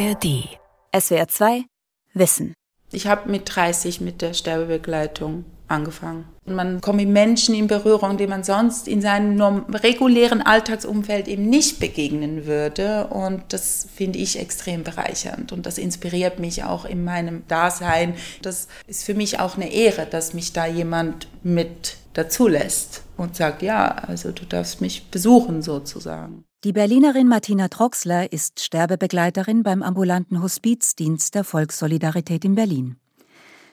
[0.00, 0.48] ARD.
[0.98, 1.64] SWR 2
[2.14, 2.54] Wissen.
[2.90, 6.24] Ich habe mit 30 mit der Sterbebegleitung angefangen.
[6.46, 9.38] Man kommt mit Menschen in Berührung, denen man sonst in seinem
[9.74, 13.08] regulären Alltagsumfeld eben nicht begegnen würde.
[13.08, 18.14] Und das finde ich extrem bereichernd und das inspiriert mich auch in meinem Dasein.
[18.40, 23.36] Das ist für mich auch eine Ehre, dass mich da jemand mit dazu lässt und
[23.36, 26.44] sagt, ja, also du darfst mich besuchen sozusagen.
[26.62, 32.96] Die Berlinerin Martina Troxler ist Sterbebegleiterin beim ambulanten Hospizdienst der Volkssolidarität in Berlin.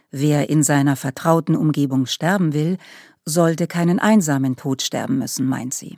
[0.09, 2.78] Wer in seiner vertrauten Umgebung sterben will,
[3.26, 5.98] sollte keinen einsamen Tod sterben müssen, meint sie.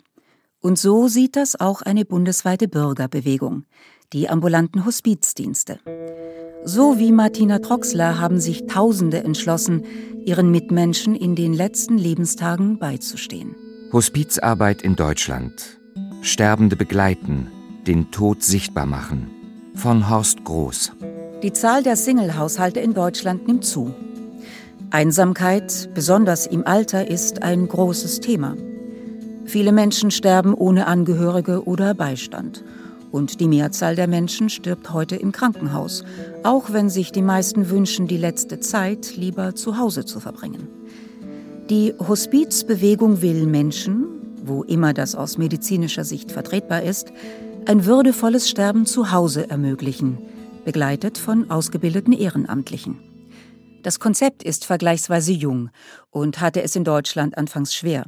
[0.61, 3.65] Und so sieht das auch eine bundesweite Bürgerbewegung,
[4.11, 5.79] die ambulanten Hospizdienste.
[6.65, 9.85] So wie Martina Troxler haben sich Tausende entschlossen,
[10.25, 13.55] ihren Mitmenschen in den letzten Lebenstagen beizustehen.
[13.93, 15.78] Hospizarbeit in Deutschland
[16.21, 17.47] Sterbende begleiten,
[17.87, 19.31] den Tod sichtbar machen.
[19.73, 20.91] Von Horst Groß.
[21.43, 23.93] Die Zahl der Single-Haushalte in Deutschland nimmt zu.
[24.91, 28.57] Einsamkeit, besonders im Alter, ist ein großes Thema.
[29.45, 32.65] Viele Menschen sterben ohne Angehörige oder Beistand.
[33.11, 36.03] Und die Mehrzahl der Menschen stirbt heute im Krankenhaus,
[36.43, 40.67] auch wenn sich die meisten wünschen, die letzte Zeit lieber zu Hause zu verbringen.
[41.69, 44.18] Die Hospizbewegung will Menschen,
[44.49, 47.13] wo immer das aus medizinischer Sicht vertretbar ist,
[47.65, 50.17] ein würdevolles Sterben zu Hause ermöglichen,
[50.65, 52.99] begleitet von ausgebildeten Ehrenamtlichen.
[53.83, 55.69] Das Konzept ist vergleichsweise jung
[56.09, 58.05] und hatte es in Deutschland anfangs schwer.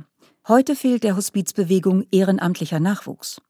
[0.47, 3.41] Heute fehlt der Hospizbewegung ehrenamtlicher Nachwuchs.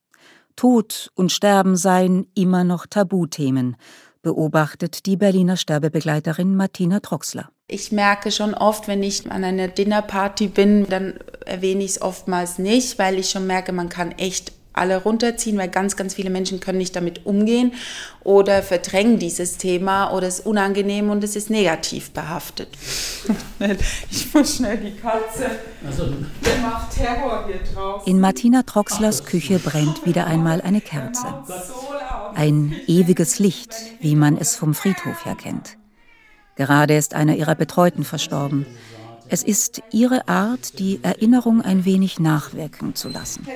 [0.55, 3.77] Tod und Sterben seien immer noch Tabuthemen,
[4.21, 7.49] beobachtet die Berliner Sterbebegleiterin Martina Troxler.
[7.71, 11.13] Ich merke schon oft, wenn ich an einer Dinnerparty bin, dann
[11.45, 15.69] erwähne ich es oftmals nicht, weil ich schon merke, man kann echt alle runterziehen, weil
[15.69, 17.73] ganz, ganz viele Menschen können nicht damit umgehen
[18.23, 22.67] oder verdrängen dieses Thema oder es ist unangenehm und es ist negativ behaftet.
[24.11, 25.51] ich muss schnell die Katze.
[25.85, 26.07] Also,
[26.45, 28.05] der macht Terror hier drauf.
[28.05, 31.25] In Martina Troxlers Küche brennt wieder einmal eine Kerze.
[32.35, 35.77] Ein ewiges Licht, wie man es vom Friedhof her kennt.
[36.61, 38.67] Gerade ist einer ihrer Betreuten verstorben.
[39.29, 43.47] Es ist ihre Art, die Erinnerung ein wenig nachwirken zu lassen.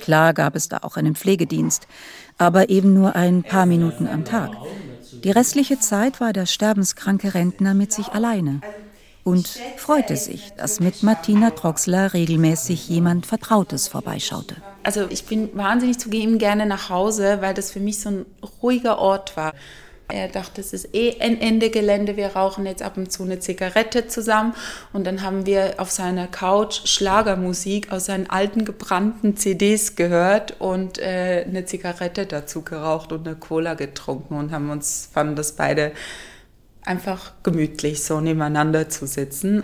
[0.00, 1.86] Klar gab es da auch einen Pflegedienst,
[2.36, 4.50] aber eben nur ein paar Minuten am Tag.
[5.22, 8.60] Die restliche Zeit war der sterbenskranke Rentner mit sich alleine
[9.22, 14.56] und freute sich, dass mit Martina Troxler regelmäßig jemand Vertrautes vorbeischaute.
[14.82, 18.26] Also ich bin wahnsinnig zu ihm gerne nach Hause, weil das für mich so ein
[18.60, 19.52] ruhiger Ort war.
[20.08, 23.38] Er dachte, es ist eh ein Ende Gelände, wir rauchen jetzt ab und zu eine
[23.38, 24.54] Zigarette zusammen.
[24.92, 30.98] Und dann haben wir auf seiner Couch Schlagermusik aus seinen alten gebrannten CDs gehört und
[30.98, 35.92] äh, eine Zigarette dazu geraucht und eine Cola getrunken und haben uns, fanden das beide
[36.82, 39.62] einfach gemütlich, so nebeneinander zu sitzen.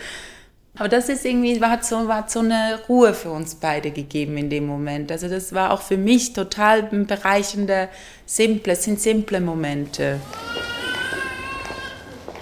[0.79, 4.49] Aber das ist irgendwie, hat so, hat so eine Ruhe für uns beide gegeben in
[4.49, 5.11] dem Moment.
[5.11, 7.89] Also das war auch für mich total bereichende,
[8.27, 10.21] simple, es sind simple Momente.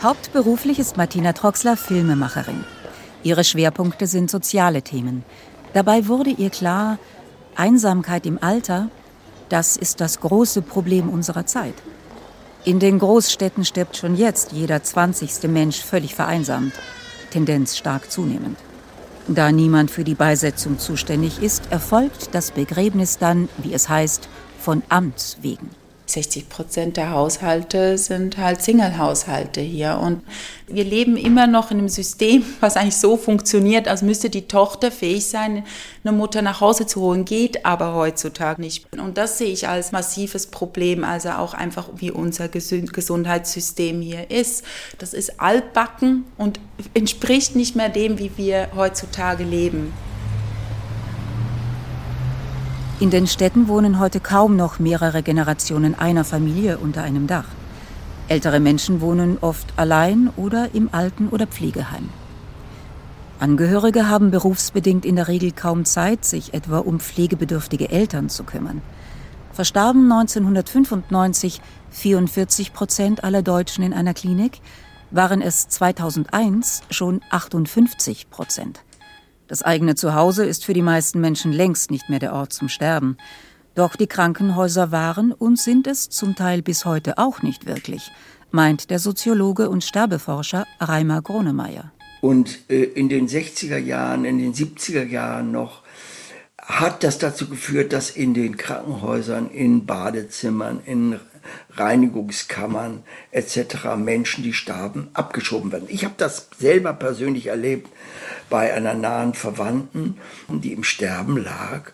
[0.02, 2.64] Hauptberuflich ist Martina Troxler Filmemacherin.
[3.22, 5.24] Ihre Schwerpunkte sind soziale Themen.
[5.72, 6.98] Dabei wurde ihr klar,
[7.56, 8.90] Einsamkeit im Alter,
[9.48, 11.74] das ist das große Problem unserer Zeit.
[12.64, 15.48] In den Großstädten stirbt schon jetzt jeder 20.
[15.48, 16.74] Mensch völlig vereinsamt.
[17.36, 18.56] Tendenz stark zunehmend.
[19.28, 24.82] Da niemand für die Beisetzung zuständig ist, erfolgt das Begräbnis dann, wie es heißt, von
[24.88, 25.68] Amts wegen.
[26.16, 29.98] 60 Prozent der Haushalte sind halt Single-Haushalte hier.
[30.02, 30.22] Und
[30.66, 34.90] wir leben immer noch in einem System, was eigentlich so funktioniert, als müsste die Tochter
[34.90, 35.66] fähig sein,
[36.04, 37.26] eine Mutter nach Hause zu holen.
[37.26, 38.90] Geht aber heutzutage nicht.
[38.98, 44.64] Und das sehe ich als massives Problem, also auch einfach, wie unser Gesundheitssystem hier ist.
[44.96, 46.60] Das ist altbacken und
[46.94, 49.92] entspricht nicht mehr dem, wie wir heutzutage leben.
[52.98, 57.44] In den Städten wohnen heute kaum noch mehrere Generationen einer Familie unter einem Dach.
[58.26, 62.08] Ältere Menschen wohnen oft allein oder im Alten- oder Pflegeheim.
[63.38, 68.80] Angehörige haben berufsbedingt in der Regel kaum Zeit, sich etwa um pflegebedürftige Eltern zu kümmern.
[69.52, 71.60] Verstarben 1995
[71.90, 74.62] 44 Prozent aller Deutschen in einer Klinik,
[75.10, 78.80] waren es 2001 schon 58 Prozent.
[79.48, 83.16] Das eigene Zuhause ist für die meisten Menschen längst nicht mehr der Ort zum Sterben.
[83.74, 88.10] Doch die Krankenhäuser waren und sind es zum Teil bis heute auch nicht wirklich,
[88.50, 91.92] meint der Soziologe und Sterbeforscher Reimer Gronemeyer.
[92.22, 95.82] Und äh, in den 60er Jahren, in den 70er Jahren noch
[96.58, 101.20] hat das dazu geführt, dass in den Krankenhäusern, in Badezimmern, in
[101.70, 103.96] Reinigungskammern etc.
[103.96, 105.88] Menschen, die starben, abgeschoben werden.
[105.88, 107.88] Ich habe das selber persönlich erlebt
[108.48, 111.92] bei einer nahen Verwandten, die im Sterben lag.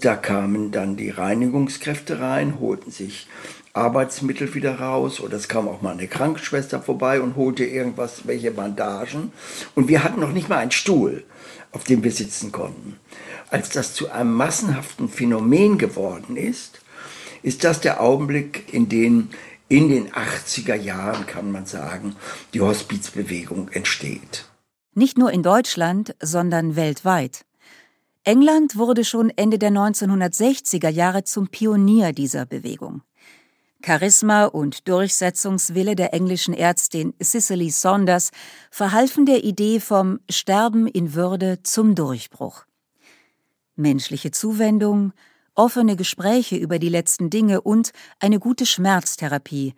[0.00, 3.28] Da kamen dann die Reinigungskräfte rein, holten sich
[3.74, 8.50] Arbeitsmittel wieder raus oder es kam auch mal eine Krankenschwester vorbei und holte irgendwas, welche
[8.50, 9.32] Bandagen.
[9.74, 11.24] Und wir hatten noch nicht mal einen Stuhl,
[11.72, 12.98] auf dem wir sitzen konnten.
[13.48, 16.81] Als das zu einem massenhaften Phänomen geworden ist,
[17.42, 19.28] ist das der Augenblick, in dem
[19.68, 22.14] in den 80er Jahren, kann man sagen,
[22.52, 24.44] die Hospizbewegung entsteht.
[24.94, 27.46] Nicht nur in Deutschland, sondern weltweit.
[28.24, 33.00] England wurde schon Ende der 1960er Jahre zum Pionier dieser Bewegung.
[33.84, 38.30] Charisma und Durchsetzungswille der englischen Ärztin Cicely Saunders
[38.70, 42.64] verhalfen der Idee vom Sterben in Würde zum Durchbruch.
[43.74, 45.12] Menschliche Zuwendung,
[45.54, 49.74] offene Gespräche über die letzten Dinge und eine gute Schmerztherapie.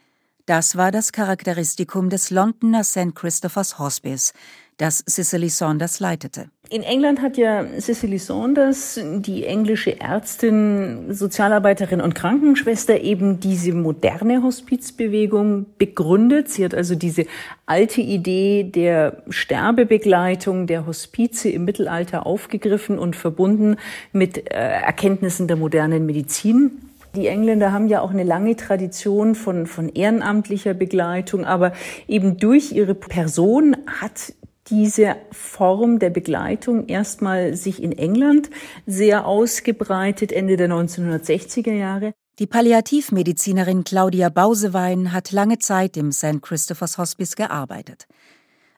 [0.46, 3.14] Das war das Charakteristikum des Londoner St.
[3.14, 4.34] Christopher's Hospice,
[4.76, 6.50] das Cicely Saunders leitete.
[6.68, 14.42] In England hat ja Cicely Saunders, die englische Ärztin, Sozialarbeiterin und Krankenschwester, eben diese moderne
[14.42, 16.50] Hospizbewegung begründet.
[16.50, 17.24] Sie hat also diese
[17.64, 23.76] alte Idee der Sterbebegleitung, der Hospize im Mittelalter aufgegriffen und verbunden
[24.12, 26.82] mit äh, Erkenntnissen der modernen Medizin.
[27.14, 31.72] Die Engländer haben ja auch eine lange Tradition von, von ehrenamtlicher Begleitung, aber
[32.08, 34.34] eben durch ihre Person hat
[34.68, 38.50] diese Form der Begleitung erstmal sich in England
[38.86, 42.14] sehr ausgebreitet Ende der 1960er Jahre.
[42.40, 46.42] Die Palliativmedizinerin Claudia Bausewein hat lange Zeit im St.
[46.42, 48.08] Christopher's Hospice gearbeitet.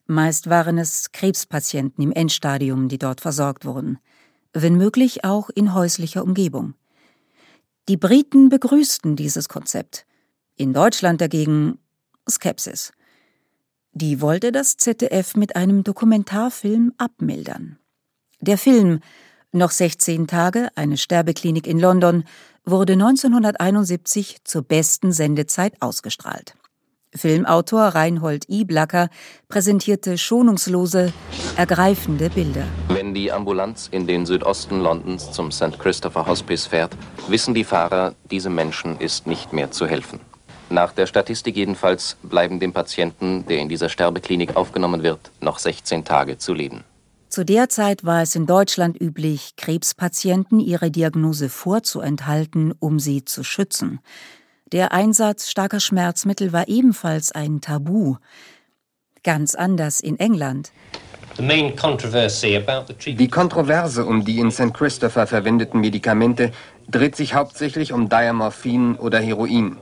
[0.07, 3.99] Meist waren es Krebspatienten im Endstadium, die dort versorgt wurden,
[4.53, 6.75] wenn möglich auch in häuslicher Umgebung.
[7.89, 10.07] Die Briten begrüßten dieses Konzept,
[10.57, 11.79] in Deutschland dagegen
[12.29, 12.91] Skepsis.
[13.93, 17.79] Die wollte das ZDF mit einem Dokumentarfilm abmildern.
[18.41, 19.01] Der Film
[19.53, 22.25] Noch 16 Tage, eine Sterbeklinik in London,
[22.65, 26.57] wurde 1971 zur besten Sendezeit ausgestrahlt.
[27.17, 28.65] Filmautor Reinhold I.
[28.65, 29.09] Blacker
[29.49, 31.13] präsentierte schonungslose,
[31.57, 32.65] ergreifende Bilder.
[32.89, 35.79] Wenn die Ambulanz in den Südosten Londons zum St.
[35.79, 36.97] Christopher Hospice fährt,
[37.29, 40.21] wissen die Fahrer, diesem Menschen ist nicht mehr zu helfen.
[40.69, 46.05] Nach der Statistik jedenfalls bleiben dem Patienten, der in dieser Sterbeklinik aufgenommen wird, noch 16
[46.05, 46.83] Tage zu leben.
[47.29, 53.45] Zu der Zeit war es in Deutschland üblich, Krebspatienten ihre Diagnose vorzuenthalten, um sie zu
[53.45, 54.01] schützen.
[54.73, 58.17] Der Einsatz starker Schmerzmittel war ebenfalls ein Tabu.
[59.23, 60.73] Ganz anders in England.
[61.39, 64.75] Die Kontroverse um die in St.
[64.75, 66.51] Christopher verwendeten Medikamente
[66.91, 69.77] dreht sich hauptsächlich um Diamorphin oder Heroin.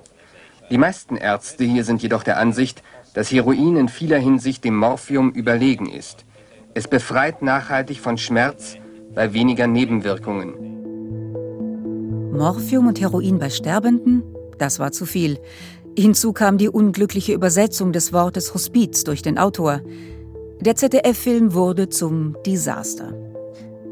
[0.70, 2.82] Die meisten Ärzte hier sind jedoch der Ansicht,
[3.14, 6.26] dass Heroin in vieler Hinsicht dem Morphium überlegen ist.
[6.74, 8.76] Es befreit nachhaltig von Schmerz
[9.14, 10.72] bei weniger Nebenwirkungen.
[12.32, 14.33] Morphium und Heroin bei Sterbenden?
[14.58, 15.38] Das war zu viel.
[15.96, 19.80] Hinzu kam die unglückliche Übersetzung des Wortes Hospiz durch den Autor.
[20.60, 23.14] Der ZDF-Film wurde zum Desaster.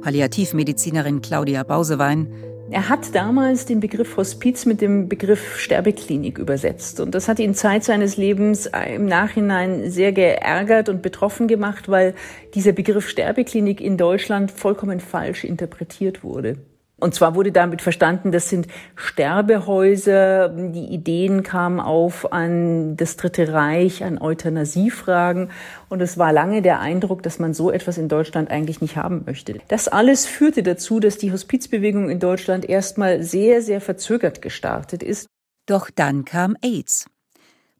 [0.00, 2.28] Palliativmedizinerin Claudia Bausewein
[2.72, 7.00] er hat damals den Begriff Hospiz mit dem Begriff Sterbeklinik übersetzt.
[7.00, 12.14] Und das hat ihn Zeit seines Lebens im Nachhinein sehr geärgert und betroffen gemacht, weil
[12.54, 16.56] dieser Begriff Sterbeklinik in Deutschland vollkommen falsch interpretiert wurde.
[17.02, 20.50] Und zwar wurde damit verstanden, das sind Sterbehäuser.
[20.50, 25.50] Die Ideen kamen auf an das Dritte Reich, an Euthanasiefragen.
[25.88, 29.24] Und es war lange der Eindruck, dass man so etwas in Deutschland eigentlich nicht haben
[29.26, 29.58] möchte.
[29.66, 35.26] Das alles führte dazu, dass die Hospizbewegung in Deutschland erstmal sehr, sehr verzögert gestartet ist.
[35.66, 37.06] Doch dann kam AIDS.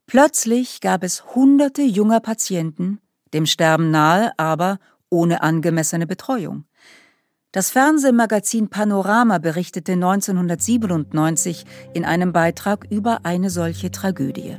[0.05, 2.99] Plötzlich gab es hunderte junger Patienten,
[3.33, 6.65] dem Sterben nahe, aber ohne angemessene Betreuung.
[7.53, 14.57] Das Fernsehmagazin Panorama berichtete 1997 in einem Beitrag über eine solche Tragödie.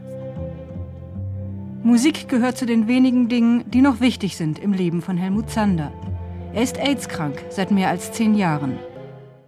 [1.83, 5.93] Musik gehört zu den wenigen Dingen, die noch wichtig sind im Leben von Helmut Zander.
[6.53, 8.79] Er ist AIDS-krank seit mehr als zehn Jahren.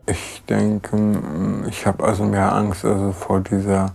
[0.09, 1.23] Ich denke,
[1.69, 3.95] ich habe also mehr Angst also vor dieser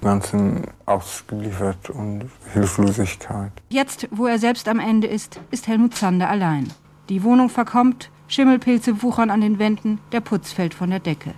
[0.00, 3.52] ganzen Ausgeliefert und Hilflosigkeit.
[3.68, 6.72] Jetzt, wo er selbst am Ende ist, ist Helmut Zander allein.
[7.10, 11.34] Die Wohnung verkommt, Schimmelpilze wuchern an den Wänden, der Putz fällt von der Decke.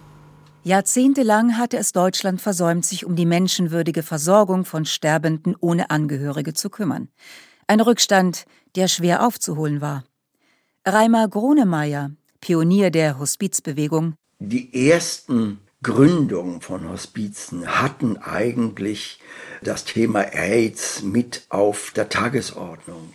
[0.62, 6.70] Jahrzehntelang hatte es Deutschland versäumt, sich um die menschenwürdige Versorgung von Sterbenden ohne Angehörige zu
[6.70, 7.08] kümmern.
[7.66, 8.44] Ein Rückstand,
[8.76, 10.04] der schwer aufzuholen war.
[10.84, 14.14] Reimer Gronemeyer, Pionier der Hospizbewegung.
[14.38, 19.18] Die ersten Gründungen von Hospizen hatten eigentlich
[19.62, 23.14] das Thema AIDS mit auf der Tagesordnung.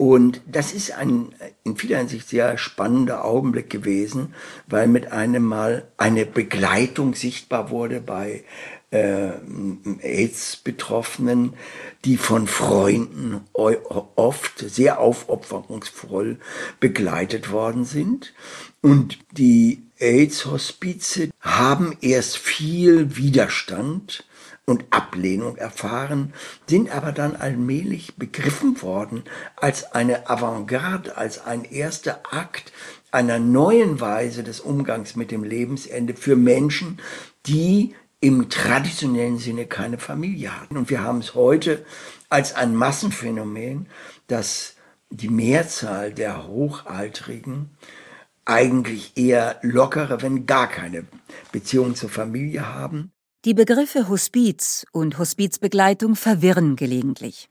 [0.00, 4.34] Und das ist ein in vieler Hinsicht sehr spannender Augenblick gewesen,
[4.66, 8.42] weil mit einem Mal eine Begleitung sichtbar wurde bei
[8.92, 9.32] äh,
[10.00, 11.52] AIDS-Betroffenen,
[12.06, 16.38] die von Freunden oft sehr aufopferungsvoll
[16.80, 18.32] begleitet worden sind.
[18.80, 24.24] Und die AIDS-Hospize haben erst viel Widerstand
[24.70, 26.32] und Ablehnung erfahren,
[26.66, 29.24] sind aber dann allmählich begriffen worden
[29.56, 32.72] als eine Avantgarde, als ein erster Akt
[33.10, 36.98] einer neuen Weise des Umgangs mit dem Lebensende für Menschen,
[37.46, 40.76] die im traditionellen Sinne keine Familie hatten.
[40.76, 41.84] Und wir haben es heute
[42.28, 43.86] als ein Massenphänomen,
[44.26, 44.74] dass
[45.10, 47.70] die Mehrzahl der Hochaltrigen
[48.44, 51.06] eigentlich eher lockere, wenn gar keine
[51.52, 53.12] Beziehung zur Familie haben.
[53.46, 57.48] Die Begriffe Hospiz und Hospizbegleitung verwirren gelegentlich.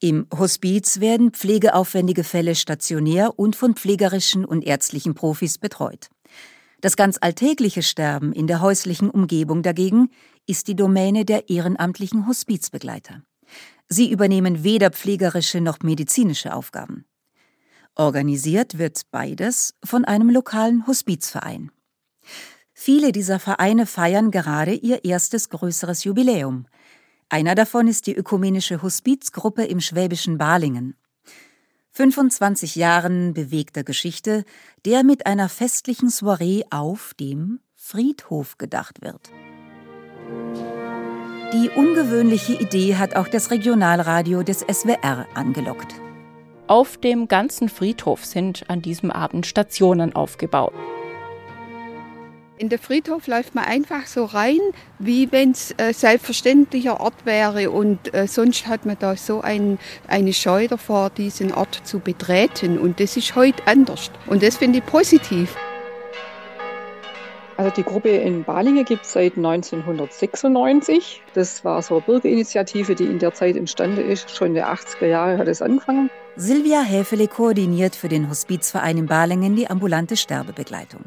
[0.00, 6.08] Im Hospiz werden pflegeaufwendige Fälle stationär und von pflegerischen und ärztlichen Profis betreut.
[6.80, 10.08] Das ganz alltägliche Sterben in der häuslichen Umgebung dagegen
[10.46, 13.22] ist die Domäne der ehrenamtlichen Hospizbegleiter.
[13.90, 17.04] Sie übernehmen weder pflegerische noch medizinische Aufgaben.
[17.94, 21.70] Organisiert wird beides von einem lokalen Hospizverein.
[22.74, 26.66] Viele dieser Vereine feiern gerade ihr erstes größeres Jubiläum.
[27.28, 30.96] Einer davon ist die ökumenische Hospizgruppe im schwäbischen Balingen.
[31.92, 34.44] 25 Jahren bewegter Geschichte,
[34.84, 39.30] der mit einer festlichen Soiree auf dem Friedhof gedacht wird.
[41.52, 45.94] Die ungewöhnliche Idee hat auch das Regionalradio des SWR angelockt.
[46.66, 50.72] Auf dem ganzen Friedhof sind an diesem Abend Stationen aufgebaut.
[52.56, 54.60] In den Friedhof läuft man einfach so rein,
[55.00, 57.72] wie wenn es ein selbstverständlicher Ort wäre.
[57.72, 62.78] Und äh, sonst hat man da so ein, eine Scheu davor, diesen Ort zu betreten.
[62.78, 64.12] Und das ist heute anders.
[64.28, 65.56] Und das finde ich positiv.
[67.56, 71.22] Also die Gruppe in Balingen gibt es seit 1996.
[71.34, 74.30] Das war so eine Bürgerinitiative, die in der Zeit entstanden ist.
[74.30, 76.08] Schon in den 80er Jahren hat es angefangen.
[76.36, 81.04] Silvia Häfele koordiniert für den Hospizverein in Balingen die ambulante Sterbebegleitung.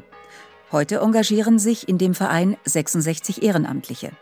[0.70, 4.12] Heute engagieren sich in dem Verein 66 Ehrenamtliche.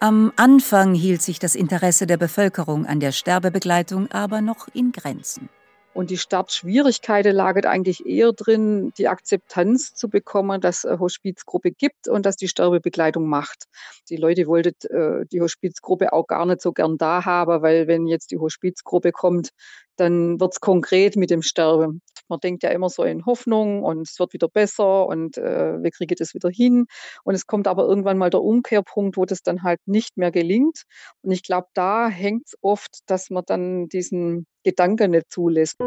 [0.00, 5.50] Am Anfang hielt sich das Interesse der Bevölkerung an der Sterbebegleitung aber noch in Grenzen.
[5.92, 11.72] Und die Startschwierigkeiten lagen eigentlich eher drin, die Akzeptanz zu bekommen, dass es eine Hospizgruppe
[11.72, 13.64] gibt und dass die Sterbebegleitung macht.
[14.08, 18.06] Die Leute wollten äh, die Hospizgruppe auch gar nicht so gern da haben, weil wenn
[18.06, 19.50] jetzt die Hospizgruppe kommt,
[19.96, 22.02] dann wird es konkret mit dem Sterben.
[22.28, 25.90] Man denkt ja immer so in Hoffnung und es wird wieder besser und äh, wir
[25.90, 26.86] kriegen das wieder hin.
[27.24, 30.82] Und es kommt aber irgendwann mal der Umkehrpunkt, wo das dann halt nicht mehr gelingt.
[31.22, 35.78] Und ich glaube, da hängt es oft, dass man dann diesen Gedanken nicht zulässt.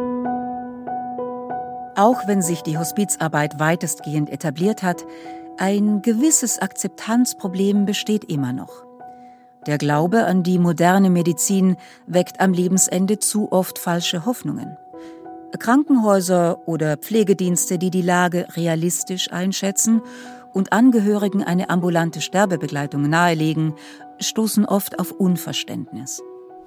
[1.95, 5.05] Auch wenn sich die Hospizarbeit weitestgehend etabliert hat,
[5.57, 8.85] ein gewisses Akzeptanzproblem besteht immer noch.
[9.67, 11.75] Der Glaube an die moderne Medizin
[12.07, 14.77] weckt am Lebensende zu oft falsche Hoffnungen.
[15.57, 20.01] Krankenhäuser oder Pflegedienste, die die Lage realistisch einschätzen
[20.53, 23.73] und Angehörigen eine ambulante Sterbebegleitung nahelegen,
[24.19, 26.21] stoßen oft auf Unverständnis.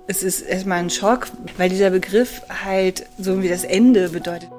[0.06, 4.50] Es ist erstmal ein Schock, weil dieser Begriff halt so wie das Ende bedeutet.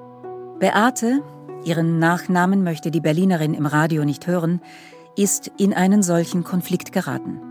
[0.60, 1.22] Beate,
[1.66, 4.62] ihren Nachnamen möchte die Berlinerin im Radio nicht hören,
[5.18, 7.42] ist in einen solchen Konflikt geraten.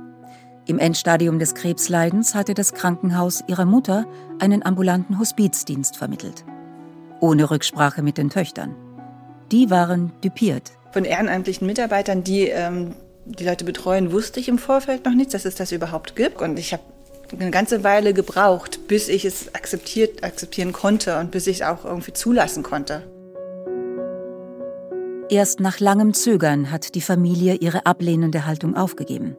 [0.67, 4.07] Im Endstadium des Krebsleidens hatte das Krankenhaus ihrer Mutter
[4.39, 6.45] einen ambulanten Hospizdienst vermittelt.
[7.23, 8.75] Ohne Rücksprache mit den Töchtern.
[9.53, 10.73] Die waren düpiert.
[10.91, 15.45] Von ehrenamtlichen Mitarbeitern, die ähm, die Leute betreuen, wusste ich im Vorfeld noch nichts, dass
[15.45, 16.43] es das überhaupt gibt.
[16.43, 16.83] Und ich habe
[17.39, 21.85] eine ganze Weile gebraucht, bis ich es akzeptiert, akzeptieren konnte und bis ich es auch
[21.85, 23.05] irgendwie zulassen konnte.
[25.31, 29.37] Erst nach langem Zögern hat die Familie ihre ablehnende Haltung aufgegeben.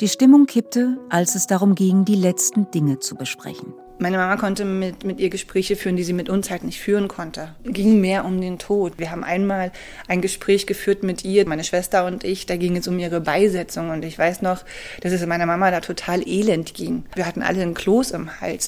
[0.00, 3.74] Die Stimmung kippte, als es darum ging, die letzten Dinge zu besprechen.
[4.02, 7.06] Meine Mama konnte mit, mit ihr Gespräche führen, die sie mit uns halt nicht führen
[7.06, 7.54] konnte.
[7.62, 8.94] Ging mehr um den Tod.
[8.98, 9.70] Wir haben einmal
[10.08, 12.46] ein Gespräch geführt mit ihr, meine Schwester und ich.
[12.46, 13.90] Da ging es um ihre Beisetzung.
[13.90, 14.64] Und ich weiß noch,
[15.02, 17.04] dass es meiner Mama da total elend ging.
[17.14, 18.66] Wir hatten alle einen Kloß im Hals.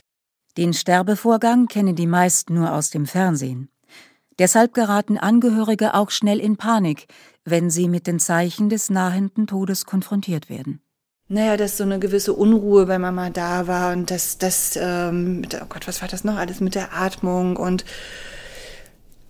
[0.57, 3.71] Den Sterbevorgang kennen die meisten nur aus dem Fernsehen.
[4.39, 7.09] Deshalb geraten Angehörige auch schnell in Panik,
[7.45, 10.84] wenn sie mit den Zeichen des nahenden Todes konfrontiert werden.
[11.29, 15.67] Naja, dass so eine gewisse Unruhe bei Mama da war und das, das, ähm, oh
[15.69, 17.85] Gott, was war das noch alles mit der Atmung und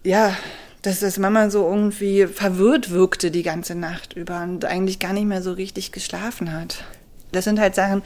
[0.02, 0.36] ja,
[0.82, 5.26] dass das Mama so irgendwie verwirrt wirkte die ganze Nacht über und eigentlich gar nicht
[5.26, 6.84] mehr so richtig geschlafen hat.
[7.32, 8.02] Das sind halt Sachen,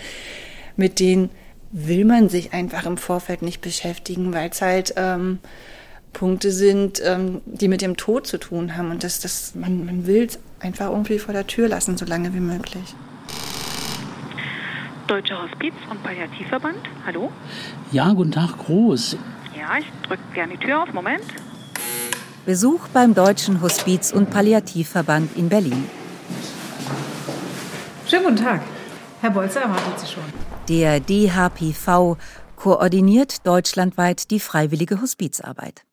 [0.76, 1.30] mit denen
[1.72, 5.38] will man sich einfach im Vorfeld nicht beschäftigen, weil es halt ähm,
[6.12, 8.90] Punkte sind, ähm, die mit dem Tod zu tun haben.
[8.90, 12.32] Und das, das, man, man will es einfach irgendwie vor der Tür lassen, so lange
[12.32, 12.94] wie möglich.
[15.08, 17.32] Deutscher Hospiz- und Palliativverband, hallo?
[17.92, 19.16] Ja, guten Tag, Groß.
[19.58, 21.24] Ja, ich drücke gerne die Tür auf, Moment.
[22.44, 25.88] Besuch beim Deutschen Hospiz- und Palliativverband in Berlin.
[28.06, 28.60] Schönen guten Tag.
[29.22, 30.22] Herr Bolzer erwartet Sie schon.
[30.68, 32.18] Der DHPV
[32.56, 35.84] koordiniert deutschlandweit die freiwillige Hospizarbeit.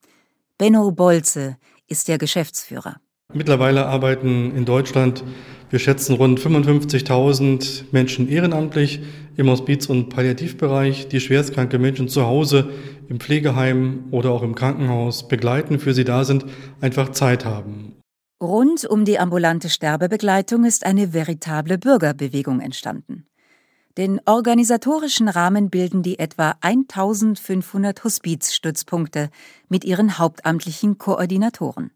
[0.57, 1.55] Benno Bolze
[1.88, 2.98] ist der Geschäftsführer.
[3.36, 5.24] Mittlerweile arbeiten in Deutschland,
[5.70, 9.01] wir schätzen rund 55.000 Menschen ehrenamtlich
[9.36, 12.70] im Hospiz- und Palliativbereich, die schwerstkranke Menschen zu Hause,
[13.10, 16.46] im Pflegeheim oder auch im Krankenhaus begleiten, für sie da sind,
[16.79, 17.96] einfach Zeit haben.
[18.41, 23.25] Rund um die ambulante Sterbebegleitung ist eine veritable Bürgerbewegung entstanden.
[23.98, 29.29] Den organisatorischen Rahmen bilden die etwa 1500 Hospizstützpunkte
[29.67, 31.91] mit ihren hauptamtlichen Koordinatoren.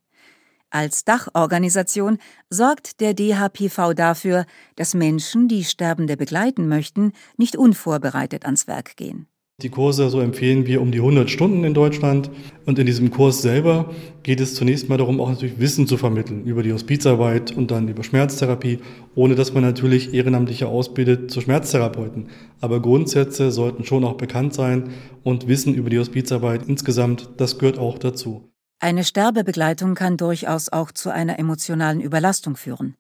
[0.72, 4.46] Als Dachorganisation sorgt der DHPV dafür,
[4.76, 9.28] dass Menschen, die Sterbende begleiten möchten, nicht unvorbereitet ans Werk gehen.
[9.62, 12.30] Die Kurse, so empfehlen wir, um die 100 Stunden in Deutschland.
[12.66, 16.46] Und in diesem Kurs selber geht es zunächst mal darum, auch natürlich Wissen zu vermitteln
[16.46, 18.80] über die Hospizarbeit und dann über Schmerztherapie,
[19.16, 22.30] ohne dass man natürlich Ehrenamtliche ausbildet zu Schmerztherapeuten.
[22.62, 24.92] Aber Grundsätze sollten schon auch bekannt sein
[25.24, 28.50] und Wissen über die Hospizarbeit insgesamt, das gehört auch dazu.
[28.82, 32.96] Eine Sterbebegleitung kann durchaus auch zu einer emotionalen Überlastung führen.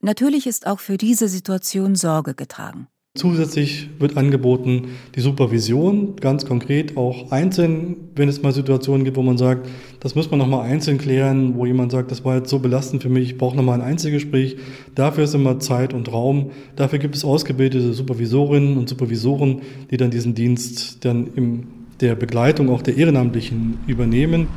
[0.00, 2.86] Natürlich ist auch für diese Situation Sorge getragen.
[3.16, 9.22] Zusätzlich wird angeboten die Supervision, ganz konkret auch einzeln, wenn es mal Situationen gibt, wo
[9.22, 9.68] man sagt,
[10.00, 13.08] das muss man nochmal einzeln klären, wo jemand sagt, das war jetzt so belastend für
[13.08, 14.56] mich, ich brauche nochmal ein Einzelgespräch.
[14.94, 16.50] Dafür ist immer Zeit und Raum.
[16.76, 21.66] Dafür gibt es ausgebildete Supervisorinnen und Supervisoren, die dann diesen Dienst dann in
[22.00, 24.48] der Begleitung auch der Ehrenamtlichen übernehmen.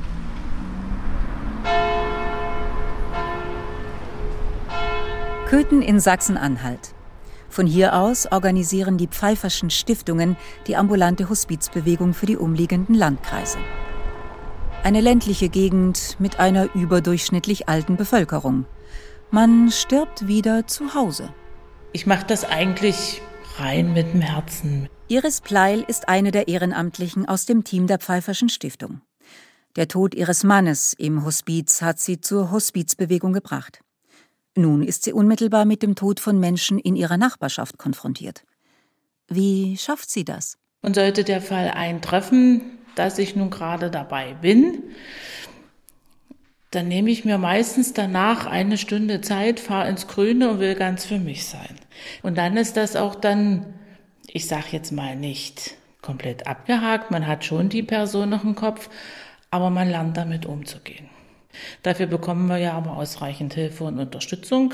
[5.50, 6.94] Köthen in Sachsen-Anhalt.
[7.48, 10.36] Von hier aus organisieren die Pfeifferschen Stiftungen
[10.68, 13.58] die ambulante Hospizbewegung für die umliegenden Landkreise.
[14.84, 18.66] Eine ländliche Gegend mit einer überdurchschnittlich alten Bevölkerung.
[19.32, 21.34] Man stirbt wieder zu Hause.
[21.94, 23.22] Ich mache das eigentlich
[23.56, 24.90] rein mit dem Herzen.
[25.08, 29.00] Iris Pleil ist eine der Ehrenamtlichen aus dem Team der Pfeifferschen Stiftung.
[29.78, 33.80] Der Tod ihres Mannes im Hospiz hat sie zur Hospizbewegung gebracht.
[34.58, 38.44] Nun ist sie unmittelbar mit dem Tod von Menschen in ihrer Nachbarschaft konfrontiert.
[39.28, 40.58] Wie schafft sie das?
[40.82, 42.62] Und sollte der Fall eintreffen,
[42.96, 44.82] dass ich nun gerade dabei bin,
[46.72, 51.06] dann nehme ich mir meistens danach eine Stunde Zeit, fahre ins Grüne und will ganz
[51.06, 51.76] für mich sein.
[52.24, 53.76] Und dann ist das auch dann,
[54.28, 58.90] ich sage jetzt mal nicht komplett abgehakt, man hat schon die Person noch im Kopf,
[59.52, 61.10] aber man lernt damit umzugehen.
[61.84, 64.74] Dafür bekommen wir ja aber ausreichend Hilfe und Unterstützung.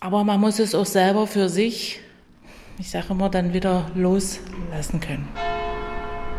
[0.00, 2.00] Aber man muss es auch selber für sich,
[2.78, 5.28] ich sage immer, dann wieder loslassen können.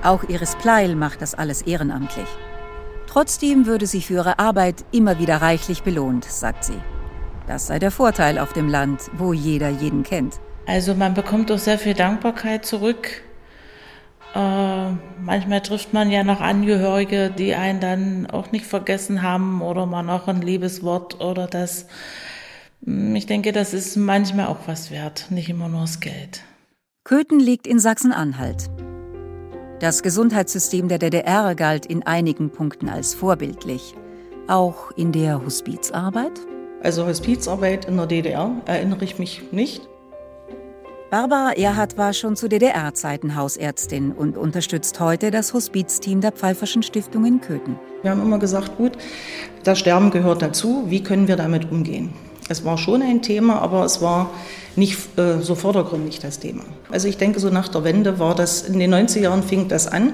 [0.04, 2.28] Auch Iris Pleil macht das alles ehrenamtlich.
[3.08, 6.82] Trotzdem würde sie für ihre Arbeit immer wieder reichlich belohnt, sagt sie.
[7.48, 10.40] Das sei der Vorteil auf dem Land, wo jeder jeden kennt.
[10.66, 13.22] Also man bekommt auch sehr viel Dankbarkeit zurück.
[14.34, 14.92] Äh,
[15.22, 20.02] manchmal trifft man ja noch Angehörige, die einen dann auch nicht vergessen haben oder mal
[20.02, 21.86] noch ein liebes Wort oder das.
[22.84, 26.44] Hm, ich denke, das ist manchmal auch was wert, nicht immer nur das Geld.
[27.04, 28.70] Köthen liegt in Sachsen-Anhalt.
[29.80, 33.94] Das Gesundheitssystem der DDR galt in einigen Punkten als vorbildlich.
[34.48, 36.32] Auch in der Hospizarbeit?
[36.82, 39.82] Also Hospizarbeit in der DDR erinnere ich mich nicht.
[41.14, 47.24] Barbara Erhardt war schon zu DDR-Zeiten Hausärztin und unterstützt heute das Hospizteam der Pfeifferschen Stiftung
[47.26, 47.76] in Köthen.
[48.02, 48.94] Wir haben immer gesagt, gut,
[49.64, 52.16] das Sterben gehört dazu, wie können wir damit umgehen?
[52.50, 54.32] Es war schon ein Thema, aber es war
[54.76, 56.64] nicht äh, so vordergründig das Thema.
[56.90, 59.86] Also ich denke, so nach der Wende war das, in den 90er Jahren fing das
[59.86, 60.14] an.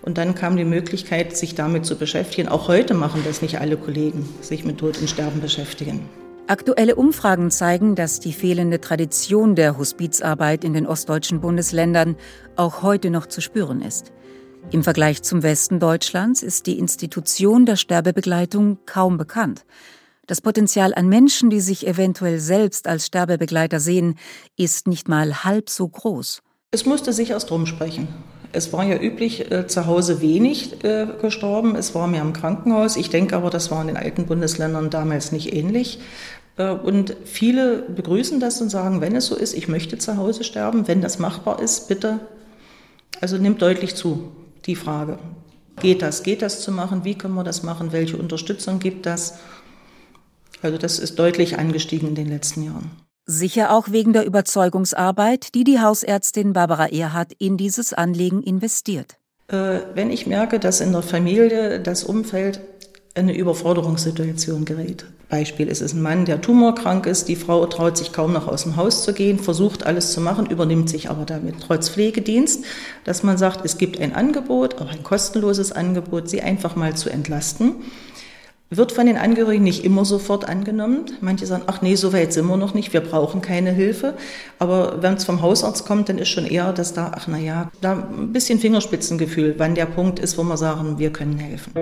[0.00, 2.48] Und dann kam die Möglichkeit, sich damit zu beschäftigen.
[2.48, 6.08] Auch heute machen das nicht alle Kollegen, sich mit Tod und Sterben beschäftigen.
[6.48, 12.16] Aktuelle Umfragen zeigen, dass die fehlende Tradition der Hospizarbeit in den ostdeutschen Bundesländern
[12.56, 14.12] auch heute noch zu spüren ist.
[14.70, 19.66] Im Vergleich zum Westen Deutschlands ist die Institution der Sterbebegleitung kaum bekannt.
[20.26, 24.14] Das Potenzial an Menschen, die sich eventuell selbst als Sterbebegleiter sehen,
[24.56, 26.40] ist nicht mal halb so groß.
[26.70, 28.08] Es musste sich erst rumsprechen.
[28.52, 31.76] Es war ja üblich, äh, zu Hause wenig äh, gestorben.
[31.76, 32.96] Es war mehr im Krankenhaus.
[32.96, 35.98] Ich denke aber, das war in den alten Bundesländern damals nicht ähnlich.
[36.58, 40.44] Äh, und viele begrüßen das und sagen, wenn es so ist, ich möchte zu Hause
[40.44, 42.20] sterben, wenn das machbar ist, bitte.
[43.20, 44.30] Also nimmt deutlich zu,
[44.66, 45.18] die Frage.
[45.80, 46.22] Geht das?
[46.22, 47.04] Geht das zu machen?
[47.04, 47.92] Wie können wir das machen?
[47.92, 49.38] Welche Unterstützung gibt das?
[50.60, 52.90] Also das ist deutlich angestiegen in den letzten Jahren.
[53.26, 59.18] Sicher auch wegen der Überzeugungsarbeit, die die Hausärztin Barbara Erhardt in dieses Anliegen investiert.
[59.48, 62.60] Äh, wenn ich merke, dass in der Familie das Umfeld
[63.14, 65.04] eine Überforderungssituation gerät.
[65.28, 68.62] Beispiel ist es ein Mann, der tumorkrank ist, die Frau traut sich kaum noch aus
[68.62, 72.64] dem Haus zu gehen, versucht alles zu machen, übernimmt sich aber damit trotz Pflegedienst,
[73.04, 77.10] dass man sagt, es gibt ein Angebot, auch ein kostenloses Angebot, sie einfach mal zu
[77.10, 77.74] entlasten
[78.70, 81.06] wird von den Angehörigen nicht immer sofort angenommen.
[81.20, 84.14] Manche sagen, ach nee, so weit sind wir noch nicht, wir brauchen keine Hilfe.
[84.58, 87.70] Aber wenn es vom Hausarzt kommt, dann ist schon eher, dass da, ach na ja,
[87.80, 91.72] da ein bisschen Fingerspitzengefühl, wann der Punkt ist, wo wir sagen, wir können helfen.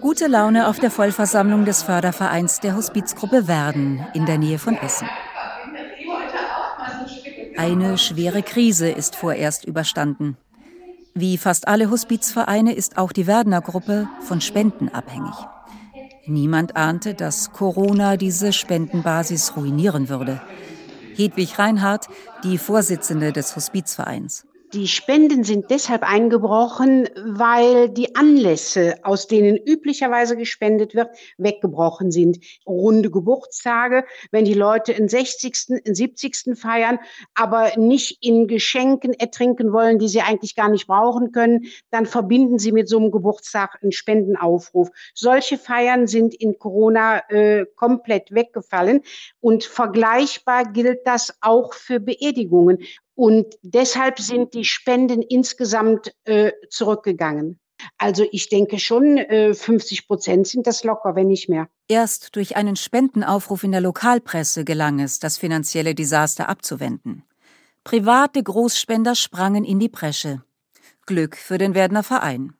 [0.00, 5.08] Gute Laune auf der Vollversammlung des Fördervereins der Hospizgruppe Werden in der Nähe von Essen.
[7.56, 10.36] Eine schwere Krise ist vorerst überstanden.
[11.14, 15.34] Wie fast alle Hospizvereine ist auch die Werdener Gruppe von Spenden abhängig.
[16.26, 20.40] Niemand ahnte, dass Corona diese Spendenbasis ruinieren würde.
[21.14, 22.08] Hedwig Reinhardt,
[22.44, 24.46] die Vorsitzende des Hospizvereins.
[24.74, 32.38] Die Spenden sind deshalb eingebrochen, weil die Anlässe, aus denen üblicherweise gespendet wird, weggebrochen sind.
[32.66, 36.58] Runde Geburtstage, wenn die Leute in 60., in 70.
[36.58, 36.98] feiern,
[37.34, 42.58] aber nicht in Geschenken ertrinken wollen, die sie eigentlich gar nicht brauchen können, dann verbinden
[42.58, 44.88] sie mit so einem Geburtstag einen Spendenaufruf.
[45.12, 49.02] Solche Feiern sind in Corona äh, komplett weggefallen
[49.38, 52.78] und vergleichbar gilt das auch für Beerdigungen.
[53.14, 57.60] Und deshalb sind die Spenden insgesamt äh, zurückgegangen.
[57.98, 61.68] Also ich denke schon, äh, 50 Prozent sind das locker, wenn nicht mehr.
[61.88, 67.24] Erst durch einen Spendenaufruf in der Lokalpresse gelang es, das finanzielle Desaster abzuwenden.
[67.84, 70.42] Private Großspender sprangen in die Bresche.
[71.06, 72.54] Glück für den Werdener Verein.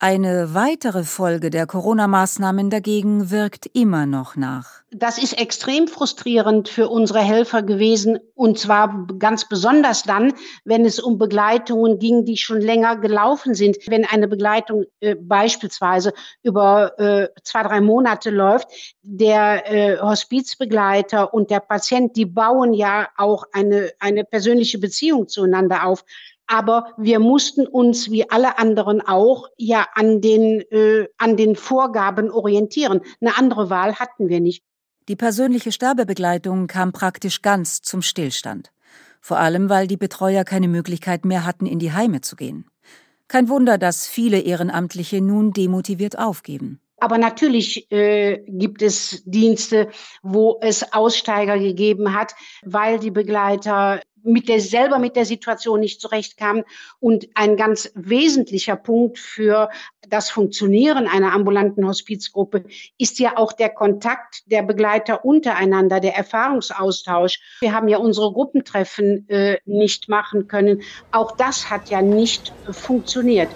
[0.00, 4.82] Eine weitere Folge der Corona-Maßnahmen dagegen wirkt immer noch nach.
[4.92, 10.34] Das ist extrem frustrierend für unsere Helfer gewesen und zwar ganz besonders dann,
[10.64, 13.76] wenn es um Begleitungen ging, die schon länger gelaufen sind.
[13.88, 16.12] Wenn eine Begleitung äh, beispielsweise
[16.44, 18.68] über äh, zwei, drei Monate läuft,
[19.02, 25.86] der äh, Hospizbegleiter und der Patient, die bauen ja auch eine, eine persönliche Beziehung zueinander
[25.86, 26.04] auf
[26.48, 32.30] aber wir mussten uns wie alle anderen auch ja an den, äh, an den Vorgaben
[32.30, 33.02] orientieren.
[33.20, 34.64] Eine andere Wahl hatten wir nicht.
[35.08, 38.72] Die persönliche Sterbebegleitung kam praktisch ganz zum Stillstand.
[39.20, 42.66] Vor allem, weil die Betreuer keine Möglichkeit mehr hatten, in die Heime zu gehen.
[43.26, 46.80] Kein Wunder, dass viele Ehrenamtliche nun demotiviert aufgeben.
[47.00, 49.88] Aber natürlich äh, gibt es Dienste,
[50.22, 52.34] wo es Aussteiger gegeben hat,
[52.64, 56.64] weil die Begleiter mit der, selber mit der Situation nicht zurechtkamen.
[57.00, 59.70] Und ein ganz wesentlicher Punkt für
[60.08, 62.64] das Funktionieren einer ambulanten Hospizgruppe
[62.98, 67.40] ist ja auch der Kontakt der Begleiter untereinander, der Erfahrungsaustausch.
[67.60, 70.82] Wir haben ja unsere Gruppentreffen äh, nicht machen können.
[71.12, 73.48] Auch das hat ja nicht funktioniert.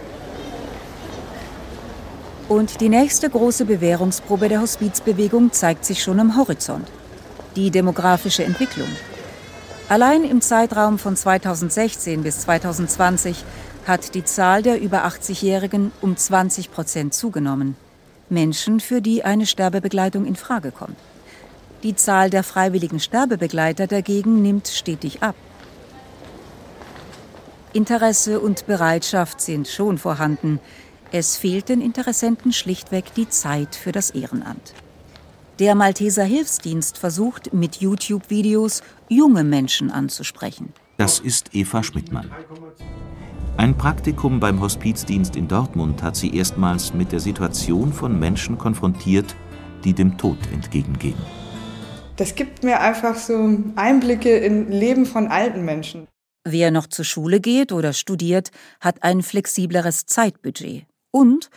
[2.48, 6.87] Und die nächste große Bewährungsprobe der Hospizbewegung zeigt sich schon am Horizont.
[7.56, 8.88] Die demografische Entwicklung.
[9.92, 13.44] Allein im Zeitraum von 2016 bis 2020
[13.87, 17.76] hat die Zahl der über 80-Jährigen um 20 Prozent zugenommen.
[18.31, 20.96] Menschen, für die eine Sterbebegleitung in Frage kommt.
[21.83, 25.37] Die Zahl der freiwilligen Sterbebegleiter dagegen nimmt stetig ab.
[27.74, 30.59] Interesse und Bereitschaft sind schon vorhanden.
[31.11, 34.72] Es fehlt den Interessenten schlichtweg die Zeit für das Ehrenamt.
[35.58, 40.72] Der Malteser Hilfsdienst versucht mit YouTube-Videos junge Menschen anzusprechen.
[40.96, 42.30] Das ist Eva Schmidtmann.
[43.58, 49.36] Ein Praktikum beim Hospizdienst in Dortmund hat sie erstmals mit der Situation von Menschen konfrontiert,
[49.84, 51.18] die dem Tod entgegengehen.
[52.16, 56.08] Das gibt mir einfach so Einblicke in Leben von alten Menschen.
[56.44, 61.50] Wer noch zur Schule geht oder studiert, hat ein flexibleres Zeitbudget und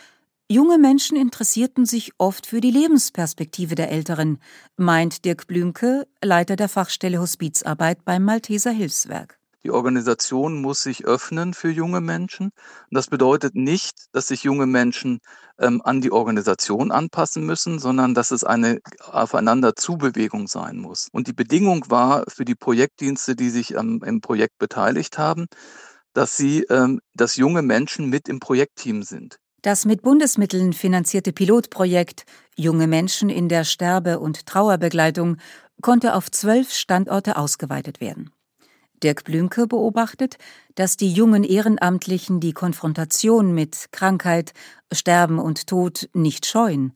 [0.47, 4.37] Junge Menschen interessierten sich oft für die Lebensperspektive der Älteren,
[4.77, 9.39] meint Dirk Blümke, Leiter der Fachstelle Hospizarbeit beim Malteser Hilfswerk.
[9.63, 12.51] Die Organisation muss sich öffnen für junge Menschen.
[12.91, 15.17] Das bedeutet nicht, dass sich junge Menschen
[15.57, 21.07] ähm, an die Organisation anpassen müssen, sondern dass es eine Aufeinanderzubewegung sein muss.
[21.11, 25.47] Und die Bedingung war für die Projektdienste, die sich ähm, im Projekt beteiligt haben,
[26.13, 29.39] dass sie, ähm, dass junge Menschen mit im Projektteam sind.
[29.65, 35.37] Das mit Bundesmitteln finanzierte Pilotprojekt Junge Menschen in der Sterbe- und Trauerbegleitung
[35.81, 38.29] konnte auf zwölf Standorte ausgeweitet werden.
[39.01, 40.37] Dirk Blümke beobachtet,
[40.75, 44.53] dass die jungen Ehrenamtlichen die Konfrontation mit Krankheit,
[44.93, 46.93] Sterben und Tod nicht scheuen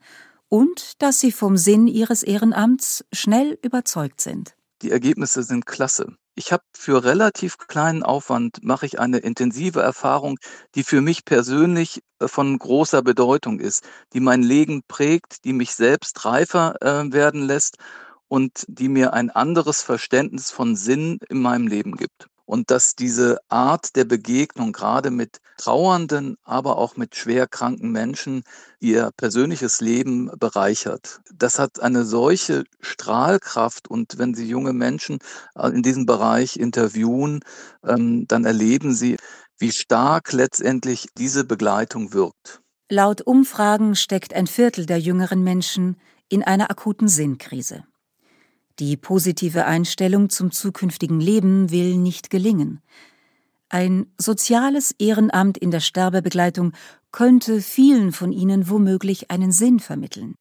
[0.47, 4.53] und dass sie vom Sinn ihres Ehrenamts schnell überzeugt sind.
[4.83, 6.17] Die Ergebnisse sind klasse.
[6.39, 10.39] Ich habe für relativ kleinen Aufwand mache ich eine intensive Erfahrung,
[10.73, 15.75] die für mich persönlich äh, von großer Bedeutung ist, die mein Leben prägt, die mich
[15.75, 17.75] selbst reifer äh, werden lässt
[18.29, 22.29] und die mir ein anderes Verständnis von Sinn in meinem Leben gibt.
[22.49, 28.41] Und dass diese Art der Begegnung gerade mit trauernden, aber auch mit schwer kranken Menschen
[28.79, 31.21] ihr persönliches Leben bereichert.
[31.31, 35.19] Das hat eine solche Strahlkraft und wenn Sie junge Menschen
[35.53, 37.41] äh, in diesem Bereich interviewen,
[37.85, 39.17] ähm, dann erleben Sie,
[39.59, 42.61] wie stark letztendlich diese Begleitung wirkt.
[42.89, 45.97] Laut Umfragen steckt ein Viertel der jüngeren Menschen
[46.29, 47.83] in einer akuten Sinnkrise.
[48.79, 52.79] Die positive Einstellung zum zukünftigen Leben will nicht gelingen.
[53.67, 56.71] Ein soziales Ehrenamt in der Sterbebegleitung
[57.11, 60.35] könnte vielen von ihnen womöglich einen Sinn vermitteln.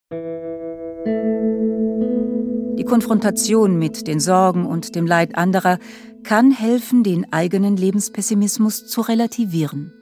[2.79, 5.81] Die Konfrontation mit den Sorgen und dem Leid anderer
[6.23, 9.93] kann helfen, den eigenen Lebenspessimismus zu relativieren.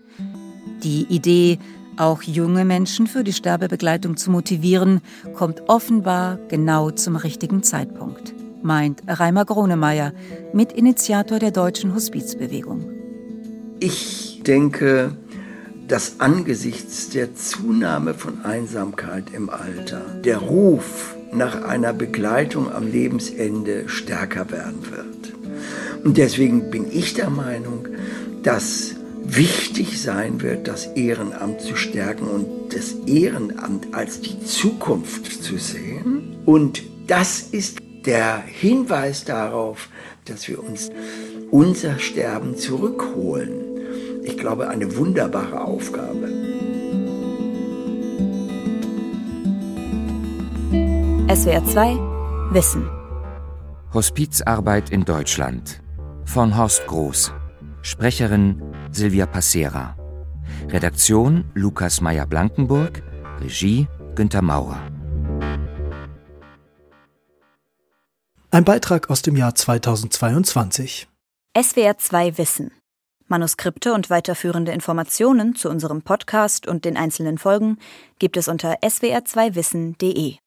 [0.83, 1.59] Die Idee,
[1.97, 5.01] auch junge Menschen für die Sterbebegleitung zu motivieren,
[5.35, 10.13] kommt offenbar genau zum richtigen Zeitpunkt, meint Reimer Gronemeyer,
[10.53, 12.91] Mitinitiator der deutschen Hospizbewegung.
[13.81, 15.17] Ich denke,
[15.89, 23.89] dass angesichts der Zunahme von Einsamkeit im Alter der Ruf nach einer Begleitung am Lebensende
[23.89, 25.35] stärker werden wird.
[26.05, 27.87] Und deswegen bin ich der Meinung,
[28.43, 28.96] dass
[29.29, 36.37] wichtig sein wird, das Ehrenamt zu stärken und das Ehrenamt als die Zukunft zu sehen.
[36.45, 39.89] Und das ist der Hinweis darauf,
[40.25, 40.91] dass wir uns
[41.51, 43.53] unser Sterben zurückholen.
[44.23, 46.29] Ich glaube, eine wunderbare Aufgabe.
[51.35, 51.99] SWR 2
[52.53, 52.89] Wissen.
[53.93, 55.81] Hospizarbeit in Deutschland
[56.25, 57.33] von Horst Groß.
[57.83, 58.63] Sprecherin
[58.97, 59.95] Silvia Passera.
[60.71, 63.03] Redaktion Lukas Meyer-Blankenburg.
[63.41, 64.81] Regie Günter Maurer.
[68.51, 71.09] Ein Beitrag aus dem Jahr 2022.
[71.61, 72.71] SWR 2 Wissen.
[73.29, 77.77] Manuskripte und weiterführende Informationen zu unserem Podcast und den einzelnen Folgen
[78.19, 80.37] gibt es unter swr2wissen.de.